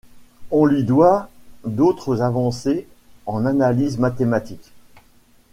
[0.49, 1.29] On lui doit
[1.63, 2.87] d'autres avancées
[3.27, 4.71] en analyse mathématique.